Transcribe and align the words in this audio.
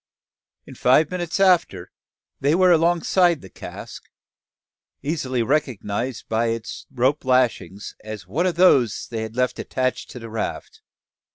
In 0.65 0.73
five 0.73 1.11
minutes 1.11 1.39
after, 1.39 1.91
they 2.39 2.55
were 2.55 2.71
alongside 2.71 3.41
the 3.41 3.51
cask, 3.51 4.09
easily 5.03 5.43
recognised 5.43 6.27
by 6.27 6.47
its 6.47 6.87
rope 6.91 7.23
lashings, 7.23 7.93
as 8.03 8.25
one 8.25 8.47
of 8.47 8.55
those 8.55 9.07
they 9.09 9.21
had 9.21 9.35
left 9.35 9.59
attached 9.59 10.09
to 10.09 10.17
the 10.17 10.31
raft. 10.31 10.81